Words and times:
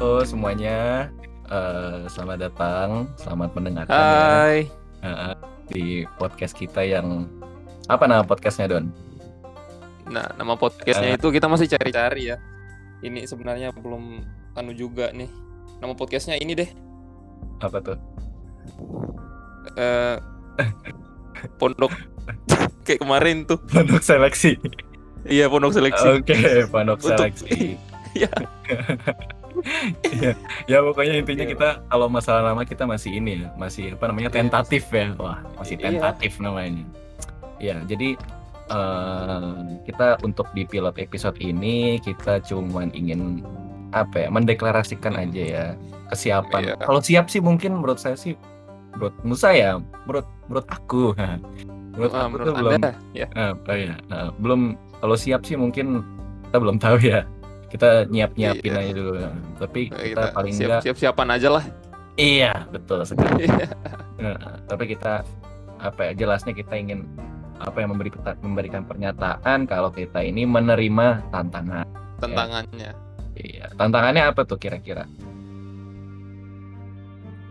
Halo 0.00 0.24
semuanya, 0.24 1.12
uh, 1.52 2.08
selamat 2.08 2.38
datang, 2.40 2.88
selamat 3.20 3.52
mendengarkan 3.52 3.92
ya, 3.92 4.00
Hai. 4.00 4.58
uh, 5.04 5.36
di 5.68 6.08
podcast 6.16 6.56
kita 6.56 6.80
yang 6.80 7.28
apa 7.84 8.08
nama 8.08 8.24
podcastnya 8.24 8.64
Don? 8.66 8.88
Nah, 10.08 10.24
nama 10.40 10.56
podcastnya 10.56 11.14
Eh. 11.14 11.18
itu 11.20 11.28
kita 11.28 11.46
masih 11.46 11.68
cari-cari 11.68 12.32
ya. 12.32 12.40
Ini 13.04 13.28
sebenarnya 13.28 13.76
belum 13.76 14.24
anu 14.56 14.72
juga 14.72 15.12
nih. 15.12 15.28
Nama 15.78 15.92
podcastnya 15.92 16.40
ini 16.40 16.56
deh. 16.56 16.70
Apa 17.60 17.78
tuh? 17.80 17.98
eh 19.76 20.16
pondok 21.60 21.92
kayak 22.88 23.04
kemarin 23.04 23.44
tuh. 23.44 23.60
Pondok 23.68 24.00
seleksi. 24.00 24.56
Iya, 25.28 25.52
pondok 25.52 25.76
seleksi. 25.76 26.24
Oke, 26.24 26.36
pondok 26.72 27.04
Untuk- 27.04 27.12
seleksi. 27.20 27.76
Iya. 28.16 28.26
Iya. 30.10 30.32
ya 30.66 30.78
pokoknya 30.82 31.14
intinya 31.20 31.44
Iya. 31.46 31.52
kita 31.54 31.68
kalau 31.86 32.06
masalah 32.08 32.42
nama 32.52 32.62
kita 32.64 32.84
masih 32.84 33.16
ini 33.16 33.44
ya, 33.44 33.48
masih 33.56 33.94
apa 33.94 34.04
namanya 34.10 34.30
Iya. 34.32 34.36
tentatif 34.42 34.84
ya. 34.90 35.06
Wah, 35.16 35.38
masih 35.56 35.76
Iya. 35.78 35.84
tentatif 35.90 36.32
namanya. 36.40 36.84
Ya, 37.60 37.76
jadi 37.84 38.16
eh, 38.70 39.54
kita 39.82 40.22
untuk 40.22 40.46
di 40.54 40.62
pilot 40.62 40.94
episode 40.96 41.34
ini 41.42 41.98
kita 41.98 42.38
cuman 42.40 42.94
ingin 42.94 43.42
apa 43.90 44.22
ya, 44.24 44.28
mendeklarasikan 44.30 45.18
aja 45.18 45.42
ya 45.42 45.64
kesiapan. 46.08 46.62
Iya. 46.62 46.74
Kalau 46.78 47.00
siap 47.02 47.26
sih 47.26 47.42
mungkin 47.42 47.82
menurut 47.82 47.98
saya 47.98 48.14
sih 48.14 48.38
menurut 48.94 49.14
menurut 49.26 49.42
saya, 49.42 49.68
menurut 50.06 50.26
menurut 50.46 50.66
aku. 50.70 51.02
menurut 51.98 52.12
Ah, 52.14 52.22
aku 52.22 52.28
menurut 52.30 52.46
tuh 52.46 52.54
belum 52.54 52.80
ya. 53.10 53.26
Oh 53.66 53.74
iya. 53.74 53.94
Nah, 54.06 54.30
belum 54.38 54.60
kalau 55.02 55.16
siap 55.18 55.42
sih 55.42 55.58
mungkin 55.58 56.06
kita 56.46 56.56
belum 56.62 56.78
tahu 56.78 56.96
ya. 57.02 57.26
Kita 57.70 58.04
nyiap-nyiapin 58.10 58.72
Iya. 58.72 58.80
aja 58.82 58.92
dulu. 58.92 59.12
Tapi 59.56 59.80
Nah, 59.88 60.02
kita, 60.02 60.24
paling 60.34 60.52
siap, 60.52 60.66
enggak 60.66 60.82
siap-siapan 60.82 61.28
aja 61.30 61.48
lah. 61.54 61.64
iya, 62.18 62.52
betul 62.68 63.00
sekali. 63.06 63.46
Iya. 63.46 63.68
Nah, 64.20 64.36
tapi 64.68 64.84
kita 64.84 65.24
apa 65.80 66.00
ya 66.04 66.12
jelasnya 66.12 66.52
kita 66.52 66.76
ingin 66.76 67.08
apa 67.56 67.80
yang 67.80 67.96
memberi 67.96 68.12
memberikan 68.44 68.84
pernyataan 68.84 69.64
kalau 69.64 69.88
kita 69.88 70.20
ini 70.20 70.44
menerima 70.44 71.24
tantangan. 71.32 71.88
Tantangannya. 72.20 72.92
Iya. 73.32 73.72
Tantangannya 73.80 74.28
apa 74.28 74.44
tuh 74.44 74.60
kira-kira? 74.60 75.08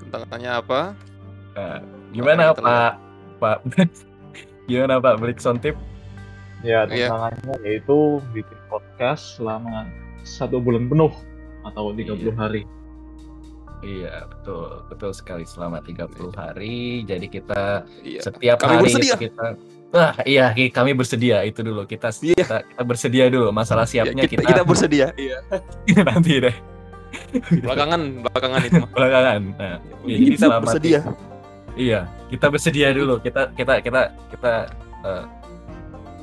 Tantangannya 0.06 0.52
apa? 0.62 0.80
Nah, 1.58 1.78
gimana 2.14 2.53
kita 2.53 2.62
Pak? 2.62 2.94
Pak 3.42 3.58
Gimana 4.70 5.02
Pak 5.02 5.16
Blikson 5.17 5.58
tip? 5.58 5.73
Ya, 6.60 6.84
Iya. 6.86 7.08
tantangannya 7.08 7.56
yaitu 7.64 7.98
bikin 8.32 8.60
podcast 8.68 9.40
selama 9.40 9.88
satu 10.22 10.60
bulan 10.60 10.92
penuh 10.92 11.12
atau 11.64 11.96
30 11.96 12.30
Iya. 12.30 12.36
hari. 12.36 12.64
Iya, 13.80 14.28
betul. 14.28 14.84
Betul 14.92 15.12
sekali 15.16 15.48
selama 15.48 15.80
30 15.80 16.36
hari. 16.36 17.08
Jadi 17.08 17.32
kita 17.32 17.88
Iya. 18.04 18.22
setiap 18.22 18.60
Kami 18.60 18.76
hari 18.76 18.84
bersedia. 18.92 19.16
kita 19.16 19.48
Wah, 19.90 20.14
iya 20.22 20.54
kami 20.70 20.94
bersedia 20.94 21.42
itu 21.42 21.66
dulu. 21.66 21.82
Kita 21.84 22.14
Iya. 22.14 22.38
kita, 22.38 22.58
kita 22.62 22.84
bersedia 22.86 23.26
dulu. 23.26 23.50
Masalah 23.50 23.90
Ya, 23.90 24.06
siapnya 24.06 24.30
kita, 24.30 24.46
kita, 24.46 24.50
kita 24.54 24.62
bersedia. 24.62 25.08
Iya. 25.18 25.40
nanti 26.06 26.38
deh. 26.38 26.56
Belakangan, 27.66 28.02
belakangan 28.22 28.60
itu 28.70 28.78
mah. 28.78 28.90
Belakangan. 28.94 29.42
Nah, 29.58 29.76
iya, 30.06 30.14
jadi 30.14 30.26
kita 30.30 30.46
selama 30.46 30.62
bersedia. 30.62 31.00
Iya, 31.74 32.00
kita 32.30 32.46
bersedia 32.54 32.88
dulu. 32.94 33.16
Kita 33.18 33.42
kita 33.58 33.74
kita 33.82 34.02
kita 34.30 34.54
eh, 35.00 35.24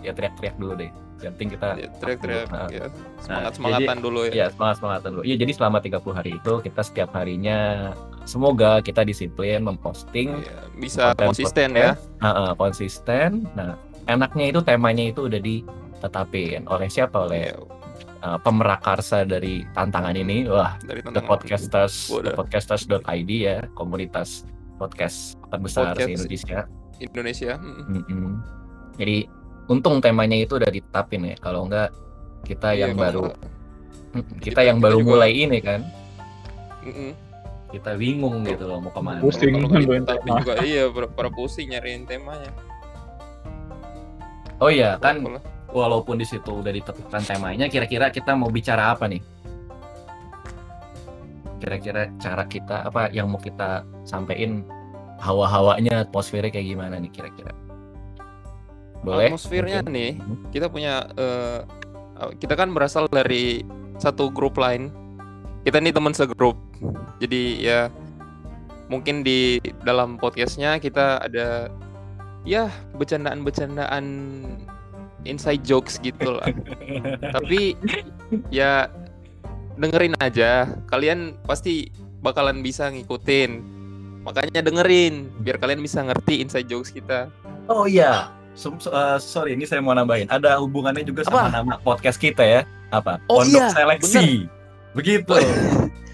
ya 0.06 0.12
teriak-teriak 0.12 0.56
dulu 0.56 0.72
deh. 0.76 0.90
Yang 1.16 1.32
penting 1.32 1.50
kita 1.50 1.68
Ya, 1.74 1.88
teriak-teriak. 1.96 2.46
Nah, 2.46 2.60
ya. 2.62 2.68
jadi- 2.68 2.92
Semangat-semangatan 3.18 3.98
dulu 3.98 4.20
ya. 4.22 4.32
ya 4.32 4.46
semangat 4.48 4.76
semangatan 4.76 5.08
dulu. 5.10 5.22
Iya, 5.24 5.36
jadi 5.36 5.52
selama 5.52 5.78
30 5.80 6.12
hari 6.12 6.30
itu 6.34 6.52
kita 6.60 6.80
setiap 6.80 7.10
harinya 7.12 7.58
semoga 8.22 8.78
kita 8.78 9.00
disiplin 9.02 9.58
memposting 9.60 10.28
Iya, 10.38 10.56
Bisa 10.76 11.02
konsisten 11.14 11.72
ya. 11.72 11.96
Ah, 12.18 12.28
ah, 12.28 12.52
konsisten. 12.54 13.48
Nah, 13.52 13.74
enaknya 14.06 14.50
itu 14.50 14.60
temanya 14.60 15.04
itu 15.06 15.24
udah 15.24 15.40
ditetapin 15.40 16.66
oleh 16.66 16.86
siapa? 16.86 17.24
Oleh 17.24 17.48
Iya, 17.48 17.64
uh, 18.22 18.38
pemerakarsa 18.38 19.24
dari 19.24 19.64
tantangan 19.72 20.14
ini. 20.14 20.44
Wah, 20.46 20.76
dari 20.80 21.00
The 21.00 21.10
tantangan. 21.10 21.28
Podcasters, 21.28 21.94
Wadah. 22.08 22.34
thepodcasters.id 22.34 23.30
ya, 23.32 23.64
komunitas 23.72 24.44
podcast 24.76 25.40
terbesar 25.48 25.96
Podcast. 25.96 26.04
di 26.04 26.12
Indonesia. 26.12 26.58
Indonesia. 26.98 27.52
mm. 27.56 27.84
Mm-mm. 28.04 28.32
Jadi 28.96 29.18
untung 29.66 29.98
temanya 29.98 30.36
itu 30.36 30.56
udah 30.56 30.70
ditetapin 30.70 31.30
ya. 31.30 31.36
Kalau 31.38 31.66
enggak 31.66 31.90
kita 32.42 32.72
Iya, 32.72 32.88
yang 32.88 32.94
baru 32.94 33.22
nggak- 33.26 33.54
Mm, 34.16 34.22
kita, 34.22 34.40
kita- 34.40 34.64
yang 34.64 34.78
kita 34.78 34.86
baru 34.86 34.98
juga- 34.98 35.10
mulai 35.10 35.32
ini 35.34 35.58
kan. 35.60 35.80
Mm-mm. 36.86 37.10
Kita 37.66 37.90
bingung 37.98 38.46
gitu 38.46 38.64
loh 38.64 38.78
mau 38.78 38.94
ke 38.94 39.00
mana. 39.02 39.18
Pusing. 39.18 39.52
Kalau- 39.58 40.06
tema. 40.06 40.36
juga 40.40 40.54
iya 40.62 40.86
pada 40.88 41.28
pusing 41.28 41.66
nyariin 41.74 42.06
temanya. 42.06 42.50
Oh 44.56 44.70
iya 44.70 44.96
kan 44.96 45.20
walaupun 45.68 46.16
di 46.16 46.24
situ 46.24 46.62
udah 46.62 46.72
ditetapkan 46.72 47.20
temanya, 47.20 47.66
kira-kira 47.68 48.08
kita 48.08 48.32
mau 48.32 48.48
bicara 48.48 48.94
apa 48.94 49.04
nih? 49.04 49.20
Kira-kira 51.56 52.08
cara 52.16 52.46
kita 52.46 52.86
apa 52.86 53.10
yang 53.10 53.28
mau 53.28 53.36
kita 53.36 53.84
sampein 54.04 54.64
hawa-hawanya, 55.18 56.04
atmosfernya 56.04 56.48
kayak 56.48 56.68
gimana 56.70 56.96
nih 56.96 57.10
kira-kira? 57.10 57.52
Boleh? 59.04 59.28
Atmosfernya 59.30 59.80
Mungkin? 59.84 59.94
nih, 59.94 60.10
Mhm. 60.16 60.36
kita 60.50 60.66
punya 60.68 60.94
eh, 61.14 61.60
kita 62.40 62.56
kan 62.56 62.72
berasal 62.72 63.08
dari 63.08 63.60
satu 64.00 64.32
grup 64.32 64.56
lain. 64.56 64.88
Kita 65.64 65.82
nih 65.82 65.92
teman 65.92 66.14
segrup. 66.14 66.56
Jadi 67.20 67.60
ya 67.60 67.90
mungkin 68.86 69.20
di 69.20 69.58
dalam 69.82 70.14
podcastnya 70.16 70.78
kita 70.78 71.18
ada 71.20 71.66
ya 72.46 72.70
bercandaan-bercandaan 72.94 74.04
inside 75.26 75.66
jokes 75.66 75.98
gitu 75.98 76.38
lah. 76.38 76.46
Tapi 77.36 77.74
ya 78.48 78.86
dengerin 79.76 80.14
aja. 80.22 80.70
Kalian 80.86 81.34
pasti 81.44 81.90
bakalan 82.22 82.62
bisa 82.62 82.88
ngikutin. 82.88 83.74
Makanya 84.22 84.62
dengerin 84.62 85.30
biar 85.42 85.58
kalian 85.58 85.82
bisa 85.82 86.02
ngerti 86.02 86.40
inside 86.40 86.66
jokes 86.66 86.90
kita. 86.90 87.26
Oh 87.66 87.84
iya. 87.84 88.30
So- 88.56 88.80
so- 88.80 88.90
uh, 88.90 89.20
sorry, 89.20 89.52
ini 89.52 89.62
saya 89.62 89.78
mau 89.78 89.92
nambahin. 89.92 90.26
Ada 90.26 90.56
hubungannya 90.56 91.04
juga 91.04 91.22
sama 91.22 91.46
Apa? 91.46 91.54
nama 91.54 91.74
podcast 91.78 92.16
kita 92.16 92.40
ya. 92.40 92.60
Apa? 92.88 93.20
Oh 93.28 93.44
Pondok 93.44 93.60
iya, 93.60 93.68
Seleksi. 93.70 94.28
Begitu. 94.92 95.28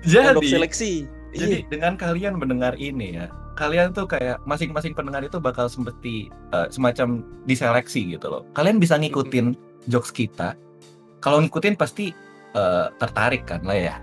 Pondok 0.03 0.43
Jadi, 0.43 0.47
seleksi. 0.51 0.93
Jadi 1.33 1.65
Iya. 1.65 1.71
dengan 1.71 1.95
kalian 1.95 2.37
mendengar 2.37 2.75
ini 2.77 3.17
ya, 3.17 3.31
kalian 3.55 3.95
tuh 3.95 4.05
kayak 4.05 4.43
masing-masing 4.43 4.93
pendengar 4.93 5.23
itu 5.23 5.39
bakal 5.39 5.65
seperti 5.65 6.29
eh, 6.53 6.67
semacam 6.69 7.23
diseleksi 7.47 8.13
gitu 8.13 8.27
loh. 8.29 8.43
Kalian 8.53 8.77
bisa 8.77 8.99
ngikutin 8.99 9.55
jokes 9.87 10.11
kita. 10.11 10.59
Kalau 11.23 11.41
ngikutin 11.41 11.79
pasti 11.79 12.11
eh, 12.53 12.87
tertarik 12.99 13.47
kan 13.47 13.63
lah 13.63 13.79
ya. 13.79 13.97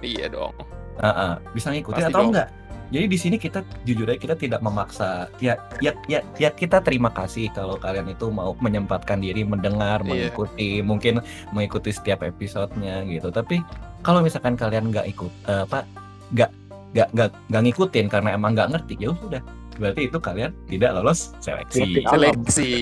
Iya 0.00 0.32
dong. 0.32 0.54
Heeh, 0.96 1.32
bisa 1.52 1.72
ngikutin 1.72 1.98
Pasti 1.98 2.12
atau 2.12 2.20
dong. 2.22 2.30
enggak? 2.32 2.48
Jadi 2.92 3.08
di 3.08 3.16
sini 3.16 3.36
kita 3.40 3.64
jujur 3.88 4.04
aja 4.04 4.20
kita 4.20 4.36
tidak 4.36 4.60
memaksa. 4.60 5.32
Ya, 5.40 5.56
ya, 5.80 5.96
ya, 6.12 6.20
ya 6.36 6.52
kita 6.52 6.84
terima 6.84 7.08
kasih 7.08 7.48
kalau 7.56 7.80
kalian 7.80 8.12
itu 8.12 8.28
mau 8.28 8.52
menyempatkan 8.60 9.24
diri 9.24 9.48
mendengar, 9.48 10.04
Iya. 10.04 10.28
mengikuti, 10.28 10.84
mungkin 10.84 11.24
mengikuti 11.56 11.88
setiap 11.88 12.20
episodenya 12.20 13.00
gitu. 13.08 13.32
Tapi 13.32 13.64
kalau 14.04 14.20
misalkan 14.20 14.60
kalian 14.60 14.92
nggak 14.92 15.08
ikut, 15.08 15.32
eh, 15.48 15.64
apa, 15.64 15.88
nggak 16.36 16.52
nggak 16.92 17.08
nggak 17.16 17.28
nggak 17.48 17.62
ngikutin 17.64 18.06
karena 18.12 18.36
emang 18.36 18.52
nggak 18.52 18.68
ngerti, 18.76 18.94
ya 19.00 19.16
sudah. 19.16 19.42
Berarti 19.80 20.00
itu 20.12 20.18
kalian 20.20 20.52
tidak 20.68 20.90
lolos 20.92 21.32
seleksi. 21.40 22.04
Seleksi. 22.04 22.72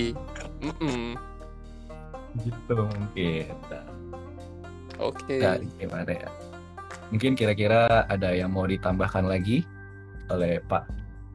Gitu 2.35 2.75
mungkin. 2.75 3.55
Oke. 4.99 5.39
nah, 5.39 5.55
gimana 5.79 6.11
ya? 6.11 6.29
Mungkin 7.15 7.33
kira-kira 7.39 8.05
ada 8.11 8.35
yang 8.35 8.51
mau 8.51 8.67
ditambahkan 8.67 9.23
lagi 9.25 9.63
oleh 10.35 10.63
Pak 10.65 10.87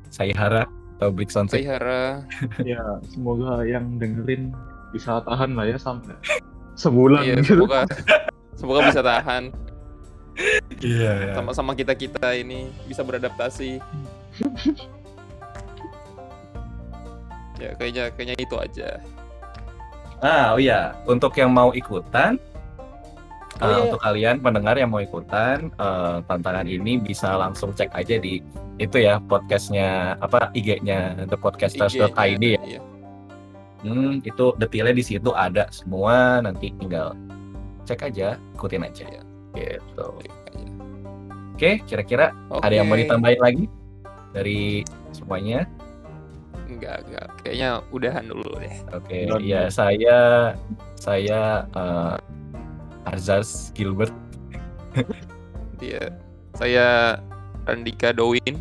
Sayhara 0.09 0.65
atau 0.97 1.13
Brixon 1.13 1.45
Sayhara. 1.49 2.25
ya, 2.65 2.81
semoga 3.13 3.63
yang 3.69 4.01
dengerin 4.01 4.53
bisa 4.95 5.21
tahan 5.25 5.53
lah 5.53 5.67
ya 5.69 5.77
sampai 5.77 6.15
sebulan 6.77 7.25
Iya, 7.25 7.35
gitu. 7.41 7.65
semoga 7.65 7.81
semoga 8.57 8.81
bisa 8.89 9.01
tahan 9.05 9.45
Iya, 10.85 11.33
ya. 11.33 11.35
sama-sama 11.37 11.73
kita 11.73 11.97
kita 11.97 12.37
ini 12.37 12.69
bisa 12.85 13.01
beradaptasi. 13.01 13.81
ya 17.63 17.73
kayaknya 17.81 18.13
kayaknya 18.13 18.37
itu 18.37 18.57
aja. 18.61 19.01
Ah, 20.21 20.57
oh 20.57 20.61
iya, 20.61 20.93
untuk 21.09 21.33
yang 21.37 21.53
mau 21.53 21.73
ikutan, 21.77 22.37
Oh, 23.57 23.69
iya. 23.73 23.89
untuk 23.89 24.01
kalian 24.05 24.37
pendengar 24.45 24.77
yang 24.77 24.93
mau 24.93 25.01
ikutan 25.01 25.73
eh, 25.73 26.17
tantangan 26.29 26.69
ini 26.69 27.01
bisa 27.01 27.41
langsung 27.41 27.73
cek 27.73 27.89
aja 27.97 28.21
di 28.21 28.45
itu 28.77 28.97
ya 29.01 29.17
podcastnya 29.25 30.21
apa 30.21 30.53
IG-nya 30.53 31.25
thepodcasters.id 31.33 32.45
ya. 32.45 32.61
Iya. 32.61 32.81
Hmm, 33.87 34.21
itu 34.21 34.53
detailnya 34.61 34.95
di 34.97 35.05
situ 35.05 35.31
ada 35.33 35.69
semua. 35.73 36.45
Nanti 36.45 36.73
tinggal 36.77 37.17
cek 37.89 38.13
aja, 38.13 38.37
ikutin 38.57 38.85
aja. 38.85 39.07
Iya. 39.57 39.81
Gitu. 39.81 40.07
Oke, 41.57 41.81
kira-kira 41.89 42.37
ada 42.61 42.75
yang 42.75 42.85
mau 42.85 43.01
ditambahin 43.01 43.41
lagi 43.41 43.65
dari 44.37 44.85
semuanya? 45.17 45.65
Enggak, 46.69 47.09
enggak. 47.09 47.27
Kayaknya 47.41 47.71
udahan 47.89 48.25
dulu 48.29 48.51
deh. 48.61 48.77
Oke, 48.93 49.17
Udah, 49.25 49.41
ya 49.41 49.61
udah. 49.65 49.73
saya 49.73 50.19
saya 51.01 51.41
eh, 51.73 52.17
Arzaz 53.07 53.71
Gilbert. 53.73 54.13
Dia 55.77 56.11
saya 56.55 57.21
Randika 57.65 58.11
Dowin. 58.11 58.59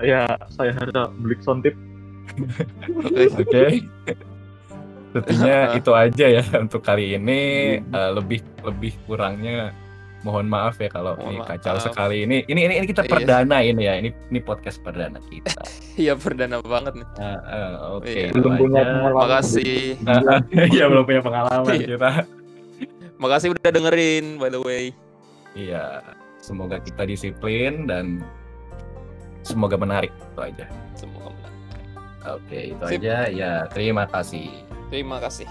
Ya, 0.00 0.24
saya 0.48 0.72
harga 0.72 1.12
Blik 1.14 1.40
Sontip. 1.40 1.76
Oke. 2.98 3.28
Oke. 3.30 3.64
Tentunya 5.12 5.56
itu 5.78 5.92
aja 5.92 6.26
ya 6.32 6.42
untuk 6.56 6.80
kali 6.80 7.14
ini 7.14 7.40
Eh, 7.78 8.10
lebih 8.10 8.40
lebih 8.62 8.96
kurangnya 9.04 9.70
mohon 10.22 10.46
maaf 10.46 10.78
ya 10.78 10.86
kalau 10.86 11.18
Mohon 11.18 11.28
ini 11.28 11.38
maaf. 11.38 11.48
kacau 11.52 11.76
sekali 11.78 12.16
ini. 12.24 12.46
Ini 12.46 12.60
ini, 12.62 12.74
ini 12.78 12.86
kita 12.86 13.02
Iya. 13.02 13.10
perdana 13.10 13.56
ini 13.60 13.82
ya. 13.84 13.94
Ini 13.98 14.08
ini 14.30 14.38
podcast 14.40 14.80
perdana 14.80 15.18
kita. 15.22 15.52
Iya 15.92 16.16
perdana 16.16 16.56
banget 16.64 16.96
nih. 16.96 17.08
Eh, 17.20 17.40
eh, 17.52 17.72
Oke. 17.92 18.08
Iya. 18.08 18.26
itu 18.26 18.36
Belum 18.40 18.52
punya 18.56 18.80
pengalaman. 18.80 19.12
Makasih. 19.12 19.76
Iya 20.72 20.84
belum 20.88 21.04
punya 21.04 21.20
pengalaman 21.20 21.74
Iya. 21.76 21.86
kita. 21.86 22.10
Makasih 23.22 23.54
udah 23.54 23.70
dengerin 23.70 24.42
by 24.42 24.50
the 24.50 24.58
way. 24.58 24.90
Iya. 25.54 26.02
Semoga 26.42 26.82
kita 26.82 27.06
disiplin 27.06 27.86
dan 27.86 28.18
semoga 29.46 29.78
menarik 29.78 30.10
itu 30.10 30.40
aja. 30.42 30.66
Semoga 30.98 31.30
menang. 31.30 31.56
Oke, 32.34 32.74
itu 32.74 32.84
Sip. 32.90 32.98
aja. 32.98 33.30
Ya, 33.30 33.52
terima 33.70 34.10
kasih. 34.10 34.50
Terima 34.90 35.22
kasih. 35.22 35.46